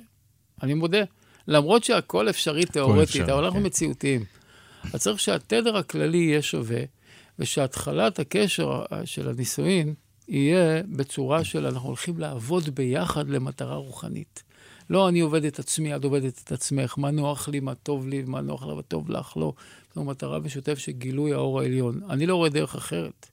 אני 0.64 0.74
מודה. 0.74 1.04
למרות 1.48 1.84
שהכל 1.84 2.30
אפשרי 2.30 2.66
תיאורטית, 2.66 3.22
אבל 3.22 3.44
אנחנו 3.44 3.60
כן. 3.60 3.66
מציאותיים. 3.66 4.24
אז 4.94 5.02
צריך 5.02 5.20
שהתדר 5.20 5.78
הכללי 5.78 6.18
יהיה 6.18 6.42
שווה, 6.42 6.82
ושהתחלת 7.40 8.20
הקשר 8.20 8.84
של 9.06 9.30
הנישואין 9.30 9.94
יהיה 10.28 10.82
בצורה 10.90 11.44
של 11.44 11.66
אנחנו 11.66 11.88
הולכים 11.88 12.20
לעבוד 12.20 12.70
ביחד 12.70 13.30
למטרה 13.30 13.76
רוחנית. 13.76 14.44
לא 14.90 15.10
אני 15.10 15.20
עובד 15.20 15.46
את 15.46 15.60
עצמי, 15.60 15.96
את 15.96 16.04
עובדת 16.04 16.42
את 16.44 16.52
עצמך, 16.52 16.96
מה 16.98 17.12
נוח 17.12 17.50
לי, 17.50 17.60
מה 17.60 17.76
טוב 17.76 18.08
לי, 18.08 18.24
מה 18.26 18.42
נוח 18.42 18.66
לה 18.66 18.74
וטוב 18.74 19.10
לך, 19.10 19.38
לא. 19.38 19.54
זו 19.96 20.04
מטרה 20.04 20.40
משותף 20.40 20.78
של 20.78 20.92
גילוי 20.92 21.34
האור 21.34 21.60
העליון. 21.60 22.02
אני 22.10 22.26
לא 22.26 22.36
רואה 22.36 22.50
דרך 22.50 22.76
אחרת 22.76 23.28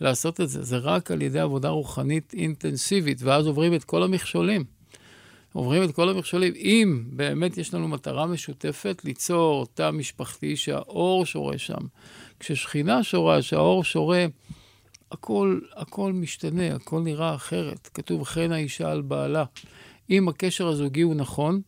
לעשות 0.00 0.40
את 0.40 0.48
זה. 0.48 0.62
זה 0.62 0.76
רק 0.76 1.10
על 1.10 1.22
ידי 1.22 1.40
עבודה 1.40 1.68
רוחנית 1.68 2.34
אינטנסיבית, 2.34 3.22
ואז 3.22 3.46
עוברים 3.46 3.74
את 3.74 3.84
כל 3.84 4.02
המכשולים. 4.02 4.64
עוברים 5.56 5.82
את 5.82 5.94
כל 5.94 6.08
המכשולים. 6.08 6.52
אם 6.56 7.04
באמת 7.06 7.58
יש 7.58 7.74
לנו 7.74 7.88
מטרה 7.88 8.26
משותפת, 8.26 9.02
ליצור 9.04 9.66
תא 9.74 9.90
משפחתי 9.90 10.56
שהאור 10.56 11.26
שורה 11.26 11.58
שם. 11.58 11.78
כששכינה 12.40 13.02
שורה, 13.02 13.42
שהאור 13.42 13.84
שורה, 13.84 14.26
הכל, 15.12 15.60
הכל 15.76 16.12
משתנה, 16.12 16.74
הכל 16.74 17.00
נראה 17.00 17.34
אחרת. 17.34 17.88
כתוב 17.94 18.24
חן 18.24 18.52
האישה 18.52 18.90
על 18.90 19.02
בעלה. 19.02 19.44
אם 20.10 20.28
הקשר 20.28 20.68
הזוגי 20.68 21.00
הוא 21.00 21.14
נכון, 21.14 21.60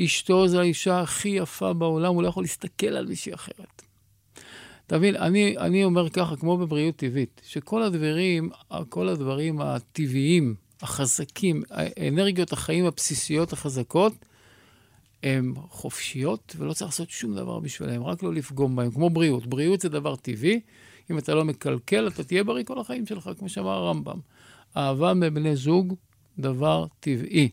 אשתו 0.00 0.48
זו 0.48 0.60
האישה 0.60 1.00
הכי 1.00 1.28
יפה 1.28 1.72
בעולם, 1.72 2.14
הוא 2.14 2.22
לא 2.22 2.28
יכול 2.28 2.44
להסתכל 2.44 2.86
על 2.86 3.06
מישהי 3.06 3.34
אחרת. 3.34 3.82
אתה 4.86 4.98
מבין, 4.98 5.16
אני, 5.16 5.58
אני 5.58 5.84
אומר 5.84 6.10
ככה, 6.10 6.36
כמו 6.36 6.56
בבריאות 6.56 6.96
טבעית, 6.96 7.40
שכל 7.44 7.82
הדברים, 7.82 8.50
כל 8.88 9.08
הדברים 9.08 9.60
הטבעיים, 9.60 10.54
החזקים, 10.82 11.62
אנרגיות 12.08 12.52
החיים 12.52 12.84
הבסיסיות 12.86 13.52
החזקות, 13.52 14.12
הן 15.22 15.54
חופשיות 15.68 16.56
ולא 16.58 16.72
צריך 16.72 16.90
לעשות 16.90 17.10
שום 17.10 17.34
דבר 17.34 17.58
בשבילם, 17.58 18.02
רק 18.02 18.22
לא 18.22 18.34
לפגום 18.34 18.76
בהם, 18.76 18.90
כמו 18.90 19.10
בריאות. 19.10 19.46
בריאות 19.46 19.80
זה 19.80 19.88
דבר 19.88 20.16
טבעי, 20.16 20.60
אם 21.10 21.18
אתה 21.18 21.34
לא 21.34 21.44
מקלקל, 21.44 22.08
אתה 22.08 22.24
תהיה 22.24 22.44
בריא 22.44 22.64
כל 22.64 22.80
החיים 22.80 23.06
שלך, 23.06 23.30
כמו 23.38 23.48
שאמר 23.48 23.70
הרמב"ם. 23.70 24.18
אהבה 24.76 25.14
מבני 25.14 25.56
זוג, 25.56 25.94
דבר 26.38 26.86
טבעי. 27.00 27.48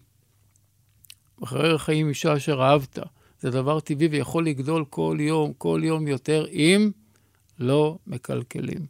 אחרי 1.43 1.79
חיים 1.79 2.09
אישה 2.09 2.37
אשר 2.37 2.61
אהבת, 2.61 2.99
זה 3.39 3.49
דבר 3.49 3.79
טבעי 3.79 4.07
ויכול 4.07 4.45
לגדול 4.45 4.85
כל 4.89 5.17
יום, 5.19 5.53
כל 5.57 5.81
יום 5.83 6.07
יותר, 6.07 6.45
אם 6.51 6.91
לא 7.59 7.97
מקלקלים. 8.07 8.85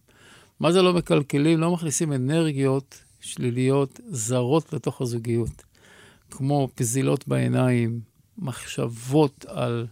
מה 0.59 0.71
זה 0.71 0.81
לא 0.81 0.93
מקלקלים? 0.93 1.59
לא 1.59 1.71
מכניסים 1.71 2.13
אנרגיות 2.13 3.03
שליליות 3.21 3.99
זרות 4.09 4.73
לתוך 4.73 5.01
הזוגיות, 5.01 5.63
כמו 6.31 6.69
פזילות 6.75 7.27
בעיניים, 7.27 7.99
מחשבות 8.37 9.45
על, 9.47 9.87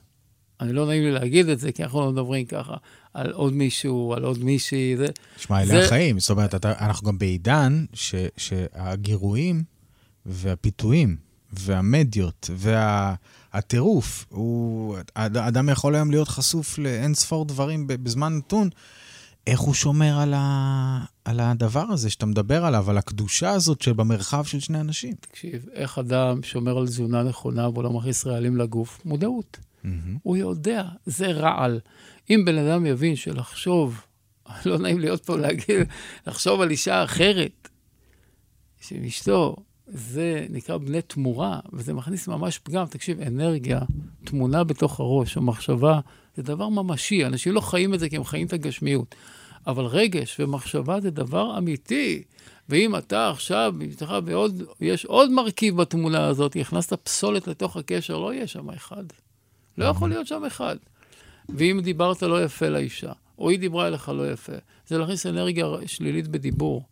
אני 0.61 0.73
לא 0.73 0.87
נעים 0.87 1.03
לי 1.03 1.11
להגיד 1.11 1.49
את 1.49 1.59
זה, 1.59 1.71
כי 1.71 1.83
אנחנו 1.83 1.99
לא 1.99 2.11
מדברים 2.11 2.45
ככה, 2.45 2.75
על 3.13 3.31
עוד 3.31 3.53
מישהו, 3.53 4.13
על 4.13 4.23
עוד 4.23 4.43
מישהי. 4.43 4.97
זה... 4.97 5.05
שמע, 5.37 5.57
אלה 5.57 5.67
זה... 5.67 5.85
החיים. 5.85 6.19
זאת 6.19 6.29
אומרת, 6.29 6.55
אתה, 6.55 6.73
אנחנו 6.79 7.07
גם 7.07 7.17
בעידן 7.17 7.85
ש, 7.93 8.15
שהגירויים 8.37 9.63
והפיתויים 10.25 11.17
והמדיות 11.53 12.49
והטירוף, 13.53 14.25
הוא... 14.29 14.97
האדם 15.15 15.69
יכול 15.69 15.95
היום 15.95 16.11
להיות 16.11 16.27
חשוף 16.27 16.77
לאין 16.77 17.13
ספור 17.13 17.45
דברים 17.45 17.87
בזמן 17.87 18.37
נתון. 18.37 18.69
איך 19.47 19.59
הוא 19.59 19.73
שומר 19.73 20.19
על, 20.19 20.33
ה... 20.37 21.05
על 21.25 21.39
הדבר 21.39 21.85
הזה 21.89 22.09
שאתה 22.09 22.25
מדבר 22.25 22.65
עליו, 22.65 22.89
על 22.89 22.97
הקדושה 22.97 23.49
הזאת 23.49 23.81
שבמרחב 23.81 24.43
של 24.43 24.59
שני 24.59 24.79
אנשים? 24.79 25.13
תקשיב, 25.19 25.65
איך 25.73 25.97
אדם 25.97 26.43
שומר 26.43 26.77
על 26.77 26.87
תזונה 26.87 27.23
נכונה 27.23 27.69
והוא 27.69 27.83
לא 27.83 27.89
מכניס 27.89 28.27
רעלים 28.27 28.57
לגוף? 28.57 29.01
מודעות. 29.05 29.57
Mm-hmm. 29.59 29.87
הוא 30.23 30.37
יודע, 30.37 30.83
זה 31.05 31.27
רעל. 31.27 31.79
אם 32.29 32.43
בן 32.45 32.57
אדם 32.57 32.85
יבין 32.85 33.15
שלחשוב, 33.15 34.01
לא 34.65 34.77
נעים 34.77 34.99
להיות 34.99 35.25
פה 35.25 35.37
להגיד, 35.37 35.87
לחשוב 36.27 36.61
על 36.61 36.69
אישה 36.69 37.03
אחרת, 37.03 37.69
עם 38.91 39.03
אשתו, 39.03 39.55
זה 39.87 40.45
נקרא 40.49 40.77
בני 40.77 41.01
תמורה, 41.01 41.59
וזה 41.73 41.93
מכניס 41.93 42.27
ממש 42.27 42.59
פגם. 42.59 42.85
תקשיב, 42.85 43.21
אנרגיה, 43.21 43.81
תמונה 44.23 44.63
בתוך 44.63 44.99
הראש, 44.99 45.37
או 45.37 45.41
מחשבה, 45.41 45.99
זה 46.37 46.43
דבר 46.43 46.69
ממשי. 46.69 47.25
אנשים 47.25 47.53
לא 47.53 47.61
חיים 47.61 47.93
את 47.93 47.99
זה 47.99 48.09
כי 48.09 48.15
הם 48.15 48.23
חיים 48.23 48.47
את 48.47 48.53
הגשמיות. 48.53 49.15
אבל 49.67 49.85
רגש 49.85 50.39
ומחשבה 50.39 51.01
זה 51.01 51.11
דבר 51.11 51.57
אמיתי. 51.57 52.23
ואם 52.69 52.95
אתה 52.95 53.29
עכשיו, 53.29 53.73
ועוד, 54.25 54.63
יש 54.81 55.05
עוד 55.05 55.31
מרכיב 55.31 55.77
בתמונה 55.77 56.27
הזאת, 56.27 56.55
הכנסת 56.55 56.93
פסולת 56.93 57.47
לתוך 57.47 57.77
הקשר, 57.77 58.17
לא 58.17 58.33
יהיה 58.33 58.47
שם 58.47 58.69
אחד. 58.69 59.03
לא 59.77 59.85
יכול 59.85 60.09
להיות 60.09 60.27
שם 60.27 60.45
אחד. 60.47 60.75
ואם 61.49 61.79
דיברת 61.83 62.23
לא 62.23 62.43
יפה 62.43 62.69
לאישה, 62.69 63.11
או 63.39 63.49
היא 63.49 63.59
דיברה 63.59 63.87
אליך 63.87 64.09
לא 64.09 64.31
יפה, 64.31 64.53
זה 64.87 64.97
להכניס 64.97 65.25
אנרגיה 65.25 65.65
שלילית 65.85 66.27
בדיבור. 66.27 66.83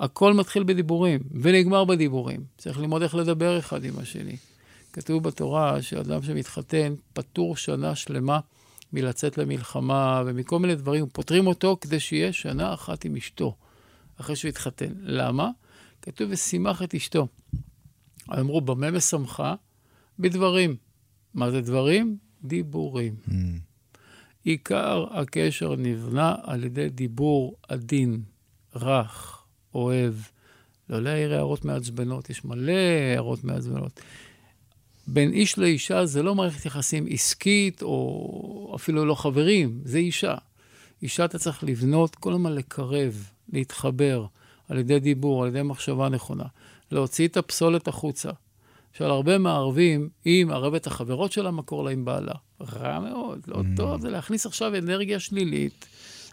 הכל 0.00 0.34
מתחיל 0.34 0.62
בדיבורים, 0.62 1.20
ונגמר 1.40 1.84
בדיבורים. 1.84 2.40
צריך 2.58 2.78
ללמוד 2.78 3.02
איך 3.02 3.14
לדבר 3.14 3.58
אחד 3.58 3.84
עם 3.84 3.98
השני. 3.98 4.36
כתוב 4.92 5.22
בתורה 5.22 5.82
שאדם 5.82 6.22
שמתחתן 6.22 6.94
פטור 7.12 7.56
שנה 7.56 7.94
שלמה 7.94 8.40
מלצאת 8.92 9.38
למלחמה 9.38 10.22
ומכל 10.26 10.58
מיני 10.58 10.74
דברים, 10.74 11.06
פותרים 11.12 11.46
אותו 11.46 11.76
כדי 11.80 12.00
שיהיה 12.00 12.32
שנה 12.32 12.74
אחת 12.74 13.04
עם 13.04 13.16
אשתו, 13.16 13.56
אחרי 14.20 14.36
שהוא 14.36 14.48
התחתן. 14.48 14.92
למה? 15.02 15.50
כתוב 16.02 16.28
ושימח 16.30 16.82
את 16.82 16.94
אשתו. 16.94 17.26
אמרו, 18.38 18.60
במה 18.60 18.90
משמחה? 18.90 19.54
בדברים. 20.18 20.76
מה 21.34 21.50
זה 21.50 21.60
דברים? 21.60 22.16
דיבורים. 22.44 23.14
Mm. 23.28 23.32
עיקר 24.44 25.04
הקשר 25.10 25.76
נבנה 25.76 26.34
על 26.42 26.64
ידי 26.64 26.88
דיבור 26.88 27.56
עדין, 27.68 28.22
רך, 28.76 29.42
אוהב, 29.74 30.14
לא 30.88 31.02
להעיר 31.02 31.34
הערות 31.34 31.64
מעצבנות, 31.64 32.30
יש 32.30 32.44
מלא 32.44 32.72
הערות 33.12 33.44
מעצבנות. 33.44 34.00
בין 35.12 35.32
איש 35.32 35.58
לאישה 35.58 36.06
זה 36.06 36.22
לא 36.22 36.34
מערכת 36.34 36.66
יחסים 36.66 37.06
עסקית 37.10 37.82
או 37.82 38.72
אפילו 38.76 39.04
לא 39.04 39.14
חברים, 39.14 39.80
זה 39.84 39.98
אישה. 39.98 40.34
אישה 41.02 41.24
אתה 41.24 41.38
צריך 41.38 41.64
לבנות, 41.64 42.14
כל 42.14 42.32
הזמן 42.32 42.52
לקרב, 42.52 43.24
להתחבר, 43.52 44.26
על 44.68 44.78
ידי 44.78 45.00
דיבור, 45.00 45.42
על 45.42 45.48
ידי 45.48 45.62
מחשבה 45.62 46.08
נכונה. 46.08 46.44
להוציא 46.92 47.28
את 47.28 47.36
הפסולת 47.36 47.88
החוצה. 47.88 48.30
עכשיו, 48.90 49.06
הרבה 49.06 49.38
מערבים, 49.38 50.08
היא 50.24 50.46
מערבת 50.46 50.86
החברות 50.86 51.32
שלה, 51.32 51.50
מקור 51.50 51.84
לה 51.84 51.90
עם 51.90 52.04
בעלה. 52.04 52.34
רע 52.60 53.00
מאוד, 53.00 53.40
לא 53.46 53.56
mm. 53.56 53.76
טוב, 53.76 54.00
זה 54.00 54.10
להכניס 54.10 54.46
עכשיו 54.46 54.76
אנרגיה 54.76 55.20
שלילית 55.20 55.86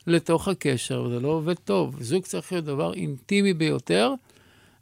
לתוך 0.08 0.48
הקשר, 0.48 1.04
וזה 1.04 1.20
לא 1.20 1.28
עובד 1.28 1.54
טוב. 1.54 1.98
זוג 2.02 2.24
צריך 2.24 2.52
להיות 2.52 2.66
דבר 2.66 2.94
אינטימי 2.94 3.54
ביותר 3.54 4.14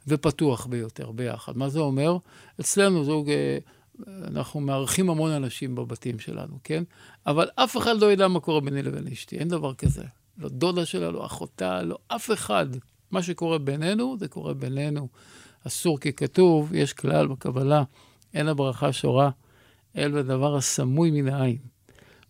ופתוח 0.08 0.66
ביותר 0.66 1.10
ביחד. 1.10 1.56
מה 1.56 1.68
זה 1.68 1.80
אומר? 1.80 2.16
אצלנו 2.60 3.04
זוג, 3.04 3.30
אה, 3.30 3.58
אנחנו 4.06 4.60
מארחים 4.60 5.10
המון 5.10 5.30
אנשים 5.30 5.74
בבתים 5.74 6.18
שלנו, 6.18 6.58
כן? 6.64 6.84
אבל 7.26 7.48
אף 7.54 7.76
אחד 7.76 8.00
לא 8.00 8.12
ידע 8.12 8.28
מה 8.28 8.40
קורה 8.40 8.60
ביני 8.60 8.82
לבין 8.82 9.06
אשתי, 9.06 9.38
אין 9.38 9.48
דבר 9.48 9.74
כזה. 9.74 10.04
לא 10.38 10.48
דודה 10.48 10.86
שלה, 10.86 11.10
לא 11.10 11.26
אחותה, 11.26 11.82
לא 11.82 11.98
אף 12.08 12.30
אחד. 12.30 12.66
מה 13.10 13.22
שקורה 13.22 13.58
בינינו, 13.58 14.16
זה 14.18 14.28
קורה 14.28 14.54
בינינו. 14.54 15.08
אסור 15.66 16.00
כי 16.00 16.12
כתוב, 16.12 16.74
יש 16.74 16.92
כלל 16.92 17.26
בקבלה, 17.26 17.82
אין 18.34 18.48
הברכה 18.48 18.92
שורה, 18.92 19.30
אלא 19.96 20.22
בדבר 20.22 20.56
הסמוי 20.56 21.10
מן 21.10 21.28
העין. 21.28 21.58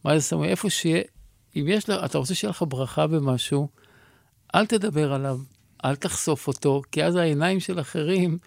מה 0.04 0.18
זה 0.18 0.24
סמוי? 0.24 0.48
איפה 0.48 0.70
שיהיה 0.70 1.02
אם 1.56 1.64
יש 1.68 1.88
לך, 1.88 2.04
אתה 2.04 2.18
רוצה 2.18 2.34
שיהיה 2.34 2.50
לך 2.50 2.64
ברכה 2.68 3.06
במשהו, 3.06 3.68
אל 4.54 4.66
תדבר 4.66 5.12
עליו, 5.12 5.38
אל 5.84 5.96
תחשוף 5.96 6.48
אותו, 6.48 6.82
כי 6.92 7.04
אז 7.04 7.16
העיניים 7.16 7.60
של 7.60 7.80
אחרים 7.80 8.38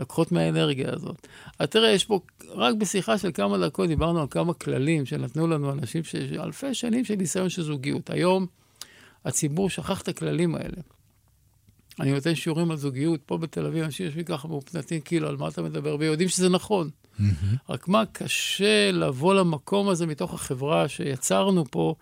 לוקחות 0.00 0.32
מהאנרגיה 0.32 0.92
הזאת. 0.92 1.26
אז 1.58 1.68
תראה, 1.68 1.90
יש 1.90 2.04
פה, 2.04 2.20
רק 2.48 2.74
בשיחה 2.74 3.18
של 3.18 3.30
כמה 3.34 3.58
דקות 3.58 3.88
דיברנו 3.88 4.20
על 4.20 4.26
כמה 4.30 4.54
כללים 4.54 5.06
שנתנו 5.06 5.46
לנו 5.46 5.72
אנשים 5.72 6.04
שאלפי 6.04 6.74
שנים 6.74 7.04
של 7.04 7.14
ניסיון 7.14 7.48
של 7.48 7.62
זוגיות. 7.62 8.10
היום 8.10 8.46
הציבור 9.24 9.70
שכח 9.70 10.02
את 10.02 10.08
הכללים 10.08 10.54
האלה. 10.54 10.82
אני 12.00 12.12
נותן 12.12 12.34
שיעורים 12.34 12.70
על 12.70 12.76
זוגיות 12.76 13.20
פה 13.26 13.38
בתל 13.38 13.66
אביב, 13.66 13.84
אנשים 13.84 14.06
יושבים 14.06 14.24
ככה 14.24 14.48
מאופנתים, 14.48 15.00
כאילו, 15.00 15.28
על 15.28 15.36
מה 15.36 15.48
אתה 15.48 15.62
מדבר, 15.62 15.96
ויודעים 15.98 16.28
שזה 16.28 16.48
נכון. 16.48 16.90
Mm-hmm. 16.90 17.22
רק 17.68 17.88
מה, 17.88 18.06
קשה 18.12 18.92
לבוא 18.92 19.34
למקום 19.34 19.88
הזה 19.88 20.06
מתוך 20.06 20.34
החברה 20.34 20.88
שיצרנו 20.88 21.64
פה, 21.70 21.94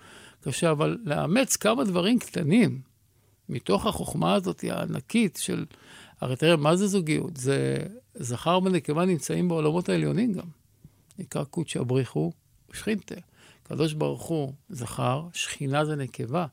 קשה, 0.45 0.71
אבל 0.71 0.99
לאמץ 1.05 1.57
כמה 1.57 1.85
דברים 1.85 2.19
קטנים 2.19 2.81
מתוך 3.49 3.87
החוכמה 3.87 4.35
הזאת 4.35 4.65
הענקית 4.69 5.39
של... 5.43 5.65
הרי 6.21 6.37
תראה, 6.37 6.57
מה 6.57 6.77
זה 6.77 6.87
זוגיות? 6.87 7.37
זה 7.37 7.77
זכר 8.15 8.59
ונקבה 8.65 9.05
נמצאים 9.05 9.49
בעולמות 9.49 9.89
העליונים 9.89 10.33
גם. 10.33 10.47
נקרא 11.19 11.45
קודשא 11.45 11.83
בריחו 11.83 12.33
ושכינתה. 12.71 13.15
הקדוש 13.63 13.93
ברוך 13.93 14.23
הוא 14.23 14.53
זכר, 14.71 15.27
שכינה 15.33 15.85
זה 15.85 15.97
נקבה. 15.97 16.47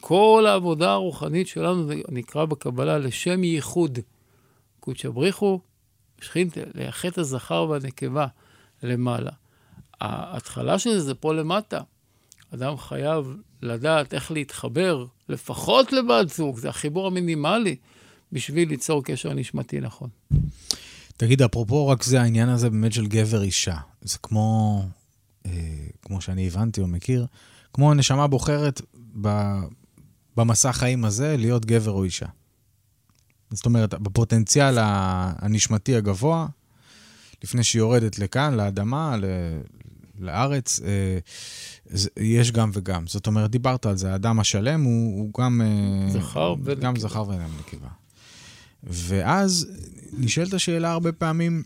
כל 0.00 0.44
העבודה 0.48 0.92
הרוחנית 0.92 1.48
שלנו 1.48 1.92
נקרא 2.08 2.44
בקבלה 2.44 2.98
לשם 2.98 3.44
ייחוד. 3.44 3.98
קודשא 4.80 5.08
בריחו 5.08 5.60
ושכינתה, 6.20 6.60
לייחד 6.74 7.08
את 7.08 7.18
הזכר 7.18 7.66
והנקבה 7.70 8.26
למעלה. 8.82 9.30
ההתחלה 10.00 10.78
של 10.78 10.90
זה 10.90 11.00
זה 11.00 11.14
פה 11.14 11.34
למטה. 11.34 11.80
אדם 12.54 12.76
חייב 12.76 13.36
לדעת 13.62 14.14
איך 14.14 14.30
להתחבר, 14.30 15.06
לפחות 15.28 15.92
לבת 15.92 16.28
זוג, 16.28 16.58
זה 16.58 16.68
החיבור 16.68 17.06
המינימלי 17.06 17.76
בשביל 18.32 18.68
ליצור 18.68 19.04
קשר 19.04 19.34
נשמתי 19.34 19.80
נכון. 19.80 20.08
תגיד, 21.16 21.42
אפרופו 21.42 21.88
רק 21.88 22.02
זה 22.02 22.20
העניין 22.20 22.48
הזה 22.48 22.70
באמת 22.70 22.92
של 22.92 23.06
גבר-אישה. 23.06 23.76
זה 24.00 24.18
כמו, 24.22 24.82
אה, 25.46 25.50
כמו 26.02 26.20
שאני 26.20 26.46
הבנתי 26.46 26.80
או 26.80 26.86
מכיר, 26.86 27.26
כמו 27.72 27.90
הנשמה 27.90 28.26
בוחרת 28.26 28.80
ב, 29.20 29.54
במסע 30.36 30.72
חיים 30.72 31.04
הזה 31.04 31.36
להיות 31.36 31.66
גבר 31.66 31.90
או 31.90 32.04
אישה. 32.04 32.26
זאת 33.50 33.66
אומרת, 33.66 33.94
בפוטנציאל 33.94 34.78
הנשמתי 34.80 35.96
הגבוה, 35.96 36.46
לפני 37.44 37.64
שהיא 37.64 37.80
יורדת 37.80 38.18
לכאן, 38.18 38.54
לאדמה, 38.54 39.16
לארץ, 40.18 40.80
אה, 40.80 41.18
יש 42.16 42.52
גם 42.52 42.70
וגם. 42.72 43.06
זאת 43.06 43.26
אומרת, 43.26 43.50
דיברת 43.50 43.86
על 43.86 43.96
זה, 43.96 44.12
האדם 44.12 44.40
השלם 44.40 44.82
הוא, 44.82 45.20
הוא 45.20 45.42
גם... 45.42 45.60
אה, 45.64 46.10
זכר 46.10 46.54
ונקבה. 46.64 46.74
גם 46.74 46.96
זכר 46.96 47.22
וגם 47.22 47.50
נקבה. 47.60 47.88
ואז 48.86 49.66
נשאלת 50.12 50.54
השאלה 50.54 50.92
הרבה 50.92 51.12
פעמים, 51.12 51.62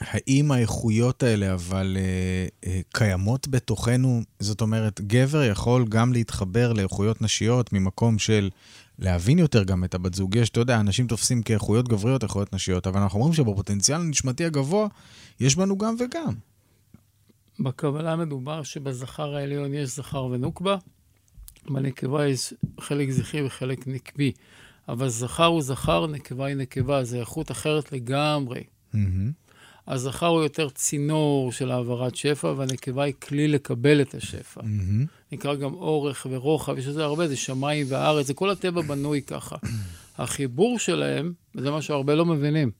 האם 0.00 0.52
האיכויות 0.52 1.22
האלה 1.22 1.54
אבל 1.54 1.96
אה, 2.00 2.46
אה, 2.66 2.80
קיימות 2.94 3.48
בתוכנו? 3.48 4.22
זאת 4.40 4.60
אומרת, 4.60 5.00
גבר 5.00 5.42
יכול 5.42 5.84
גם 5.88 6.12
להתחבר 6.12 6.72
לאיכויות 6.72 7.22
נשיות 7.22 7.72
ממקום 7.72 8.18
של 8.18 8.50
להבין 8.98 9.38
יותר 9.38 9.64
גם 9.64 9.84
את 9.84 9.94
הבת 9.94 10.14
זוג. 10.14 10.34
יש, 10.34 10.50
אתה 10.50 10.60
יודע, 10.60 10.80
אנשים 10.80 11.06
תופסים 11.06 11.42
כאיכויות 11.42 11.88
גבריות, 11.88 12.22
איכויות 12.22 12.52
נשיות, 12.52 12.86
אבל 12.86 13.00
אנחנו 13.00 13.18
אומרים 13.18 13.34
שבפוטנציאל 13.34 14.00
הנשמתי 14.00 14.44
הגבוה, 14.44 14.88
יש 15.40 15.56
בנו 15.56 15.78
גם 15.78 15.94
וגם. 15.98 16.34
בקבלה 17.60 18.16
מדובר 18.16 18.62
שבזכר 18.62 19.36
העליון 19.36 19.74
יש 19.74 19.96
זכר 19.96 20.24
ונוקבה, 20.24 20.76
בנקבה 21.70 22.26
יש 22.26 22.54
חלק 22.80 23.10
זכרי 23.10 23.46
וחלק 23.46 23.86
נקבי. 23.86 24.32
אבל 24.88 25.08
זכר 25.08 25.44
הוא 25.44 25.62
זכר, 25.62 26.06
נקבה 26.06 26.46
היא 26.46 26.56
נקבה, 26.56 27.04
זה 27.04 27.20
איכות 27.20 27.50
אחרת 27.50 27.92
לגמרי. 27.92 28.64
Mm-hmm. 28.94 28.98
הזכר 29.86 30.26
הוא 30.26 30.42
יותר 30.42 30.68
צינור 30.68 31.52
של 31.52 31.70
העברת 31.70 32.16
שפע, 32.16 32.46
והנקבה 32.56 33.02
היא 33.04 33.14
כלי 33.22 33.48
לקבל 33.48 34.00
את 34.00 34.14
השפע. 34.14 34.60
Mm-hmm. 34.60 35.06
נקרא 35.32 35.54
גם 35.54 35.74
אורך 35.74 36.26
ורוחב, 36.30 36.78
יש 36.78 36.86
לזה 36.86 37.04
הרבה, 37.04 37.28
זה 37.28 37.36
שמיים 37.36 37.86
וארץ, 37.88 38.26
זה 38.26 38.34
כל 38.34 38.50
הטבע 38.50 38.82
בנוי 38.82 39.22
ככה. 39.22 39.56
החיבור 40.18 40.78
שלהם, 40.78 41.32
וזה 41.54 41.70
מה 41.70 41.82
שהרבה 41.82 42.14
לא 42.14 42.26
מבינים, 42.26 42.70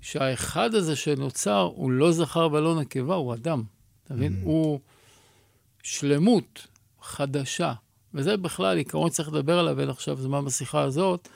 שהאחד 0.00 0.74
הזה 0.74 0.96
שנוצר 0.96 1.70
הוא 1.74 1.90
לא 1.90 2.12
זכר 2.12 2.48
ולא 2.52 2.80
נקבה, 2.80 3.14
הוא 3.14 3.34
אדם. 3.34 3.62
אתה 4.04 4.14
מבין? 4.14 4.32
Mm-hmm. 4.32 4.46
הוא 4.46 4.80
שלמות 5.82 6.66
חדשה. 7.02 7.72
וזה 8.16 8.36
בכלל 8.36 8.78
עיקרון 8.78 9.10
שצריך 9.10 9.28
לדבר 9.28 9.58
עליו, 9.58 9.80
אין 9.80 9.88
עכשיו 9.88 10.16
זמן 10.16 10.44
בשיחה 10.44 10.82
הזאת, 10.82 11.28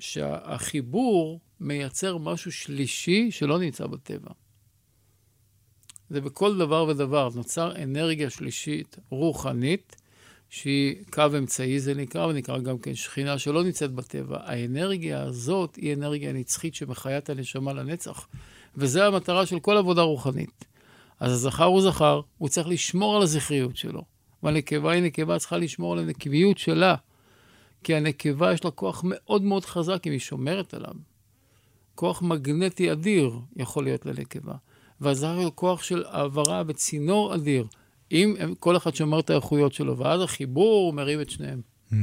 שהחיבור 0.00 1.40
מייצר 1.60 2.18
משהו 2.18 2.52
שלישי 2.52 3.30
שלא 3.30 3.58
נמצא 3.58 3.86
בטבע. 3.86 4.30
זה 6.10 6.20
בכל 6.20 6.58
דבר 6.58 6.84
ודבר. 6.84 7.28
נוצר 7.34 7.82
אנרגיה 7.82 8.30
שלישית 8.30 8.96
רוחנית, 9.10 9.96
שהיא 10.50 10.96
קו 11.10 11.22
אמצעי 11.38 11.80
זה 11.80 11.94
נקרא, 11.94 12.26
ונקרא 12.26 12.58
גם 12.58 12.78
כן 12.78 12.94
שכינה 12.94 13.38
שלא 13.38 13.64
נמצאת 13.64 13.92
בטבע. 13.92 14.38
האנרגיה 14.44 15.22
הזאת 15.22 15.76
היא 15.76 15.94
אנרגיה 15.94 16.32
נצחית 16.32 16.74
שמחיה 16.74 17.18
את 17.18 17.30
הנשמה 17.30 17.72
לנצח. 17.72 18.28
וזו 18.76 19.02
המטרה 19.02 19.46
של 19.46 19.60
כל 19.60 19.76
עבודה 19.76 20.02
רוחנית. 20.02 20.64
אז 21.20 21.32
הזכר 21.32 21.64
הוא 21.64 21.82
זכר, 21.82 22.20
הוא 22.38 22.48
צריך 22.48 22.68
לשמור 22.68 23.16
על 23.16 23.22
הזכריות 23.22 23.76
שלו. 23.76 24.11
והנקבה 24.42 24.92
היא 24.92 25.02
נקבה, 25.02 25.38
צריכה 25.38 25.56
לשמור 25.56 25.92
על 25.92 25.98
הנקביות 25.98 26.58
שלה. 26.58 26.94
כי 27.84 27.94
הנקבה 27.94 28.52
יש 28.52 28.64
לה 28.64 28.70
כוח 28.70 29.02
מאוד 29.06 29.42
מאוד 29.42 29.64
חזק 29.64 30.02
אם 30.06 30.12
היא 30.12 30.20
שומרת 30.20 30.74
עליו. 30.74 30.94
כוח 31.94 32.22
מגנטי 32.22 32.92
אדיר 32.92 33.38
יכול 33.56 33.84
להיות 33.84 34.06
לנקבה. 34.06 34.54
והזכר 35.00 35.36
הוא 35.36 35.52
כוח 35.54 35.82
של 35.82 36.04
העברה 36.08 36.62
וצינור 36.66 37.34
אדיר. 37.34 37.66
אם 38.12 38.36
כל 38.58 38.76
אחד 38.76 38.94
שומר 38.94 39.20
את 39.20 39.30
האיכויות 39.30 39.72
שלו, 39.72 39.98
ואז 39.98 40.22
החיבור 40.22 40.92
מרים 40.92 41.20
את 41.20 41.30
שניהם. 41.30 41.60
Hmm. 41.90 41.94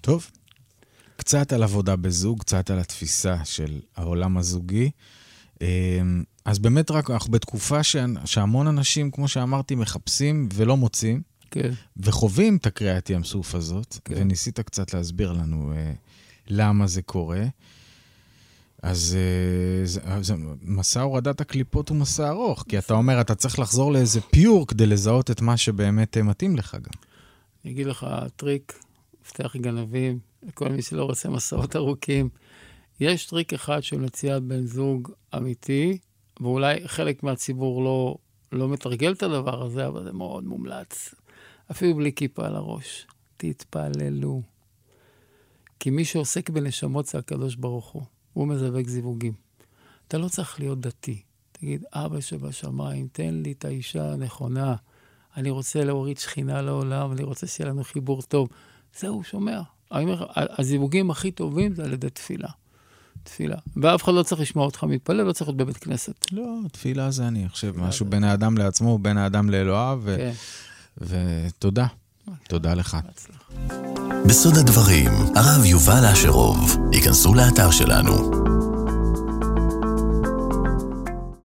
טוב, 0.00 0.30
קצת 1.16 1.52
על 1.52 1.62
עבודה 1.62 1.96
בזוג, 1.96 2.40
קצת 2.40 2.70
על 2.70 2.78
התפיסה 2.78 3.44
של 3.44 3.80
העולם 3.96 4.38
הזוגי. 4.38 4.90
אז 6.44 6.58
באמת 6.58 6.90
רק 6.90 7.10
אנחנו 7.10 7.32
בתקופה 7.32 7.82
ש... 7.82 7.96
שהמון 8.24 8.66
אנשים, 8.66 9.10
כמו 9.10 9.28
שאמרתי, 9.28 9.74
מחפשים 9.74 10.48
ולא 10.54 10.76
מוצאים. 10.76 11.22
כן. 11.50 11.70
וחווים 11.96 12.56
את 12.56 12.66
הקריאת 12.66 13.10
ים 13.10 13.24
סוף 13.24 13.54
הזאת, 13.54 13.98
כן. 14.04 14.14
וניסית 14.16 14.60
קצת 14.60 14.94
להסביר 14.94 15.32
לנו 15.32 15.72
אה, 15.76 15.92
למה 16.48 16.86
זה 16.86 17.02
קורה. 17.02 17.44
אז 18.82 19.16
אה, 19.16 19.86
זה, 19.86 20.00
זה, 20.20 20.34
מסע 20.62 21.00
הורדת 21.00 21.40
הקליפות 21.40 21.88
הוא 21.88 21.96
מסע 21.96 22.28
ארוך, 22.28 22.64
כי 22.68 22.78
אתה 22.78 22.94
אומר, 22.94 23.20
אתה 23.20 23.34
צריך 23.34 23.58
לחזור 23.58 23.92
לאיזה 23.92 24.20
פיור 24.20 24.66
כדי 24.66 24.86
לזהות 24.86 25.30
את 25.30 25.40
מה 25.40 25.56
שבאמת 25.56 26.16
אה, 26.16 26.22
מתאים 26.22 26.56
לך 26.56 26.74
גם. 26.74 27.00
אני 27.64 27.72
אגיד 27.72 27.86
לך, 27.86 28.06
טריק, 28.36 28.80
מפתח 29.22 29.56
גנבים, 29.56 30.18
לכל 30.42 30.68
מי 30.68 30.82
שלא 30.82 31.04
רוצה 31.04 31.28
מסעות 31.28 31.76
ארוכים. 31.76 32.28
יש 33.00 33.26
טריק 33.26 33.52
אחד 33.52 33.82
של 33.82 33.98
מציאת 33.98 34.42
בן 34.42 34.66
זוג 34.66 35.10
אמיתי, 35.36 35.98
ואולי 36.40 36.88
חלק 36.88 37.22
מהציבור 37.22 37.84
לא, 37.84 38.16
לא 38.52 38.68
מתרגל 38.68 39.12
את 39.12 39.22
הדבר 39.22 39.62
הזה, 39.62 39.86
אבל 39.86 40.04
זה 40.04 40.12
מאוד 40.12 40.44
מומלץ. 40.44 41.14
אפילו 41.70 41.94
בלי 41.94 42.12
כיפה 42.12 42.46
על 42.46 42.56
הראש. 42.56 43.06
תתפללו. 43.36 44.42
כי 45.80 45.90
מי 45.90 46.04
שעוסק 46.04 46.50
בנשמות 46.50 47.06
זה 47.06 47.18
הקדוש 47.18 47.54
ברוך 47.54 47.90
הוא. 47.90 48.02
הוא 48.32 48.48
מזווק 48.48 48.88
זיווגים. 48.88 49.32
אתה 50.08 50.18
לא 50.18 50.28
צריך 50.28 50.60
להיות 50.60 50.80
דתי. 50.80 51.22
תגיד, 51.52 51.84
אבא 51.92 52.20
שבשמיים, 52.20 53.08
תן 53.12 53.34
לי 53.34 53.52
את 53.52 53.64
האישה 53.64 54.12
הנכונה. 54.12 54.74
אני 55.36 55.50
רוצה 55.50 55.84
להוריד 55.84 56.18
שכינה 56.18 56.62
לעולם, 56.62 57.12
אני 57.12 57.22
רוצה 57.22 57.46
שיהיה 57.46 57.70
לנו 57.70 57.84
חיבור 57.84 58.22
טוב. 58.22 58.48
זהו, 58.98 59.24
שומע. 59.24 59.60
הזיווגים 60.30 61.10
הכי 61.10 61.30
טובים 61.30 61.74
זה 61.74 61.84
על 61.84 61.92
ידי 61.92 62.10
תפילה. 62.10 62.48
תפילה. 63.24 63.56
ואף 63.76 64.04
אחד 64.04 64.12
לא 64.14 64.22
צריך 64.22 64.40
לשמוע 64.40 64.64
אותך 64.64 64.84
מתפלל, 64.84 65.22
לא 65.22 65.32
צריך 65.32 65.48
להיות 65.48 65.56
בבית 65.56 65.76
כנסת. 65.76 66.32
לא, 66.32 66.58
תפילה 66.72 67.10
זה 67.10 67.28
אני 67.28 67.48
חושב, 67.48 67.74
משהו 67.76 68.06
בין 68.06 68.24
האדם 68.24 68.58
לעצמו, 68.58 68.98
בין 68.98 69.18
האדם 69.18 69.50
לאלוהיו, 69.50 70.00
ו... 70.02 70.16
כן. 70.18 70.32
ותודה. 70.98 71.86
תודה 72.48 72.74
לך. 72.74 72.96
בסוד 74.26 74.56
הדברים, 74.56 75.12
הרב 75.36 75.64
יובל 75.64 76.04
אשרוב, 76.12 76.76
ייכנסו 76.92 77.34
לאתר 77.34 77.70
שלנו, 77.70 78.30